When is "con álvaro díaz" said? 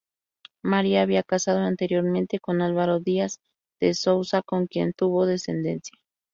2.39-3.37